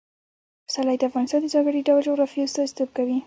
[0.67, 3.17] پسرلی د افغانستان د ځانګړي ډول جغرافیه استازیتوب کوي.